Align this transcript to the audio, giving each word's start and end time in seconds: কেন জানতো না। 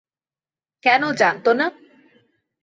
কেন 0.83 1.01
জানতো 1.11 1.51
না। 1.53 1.65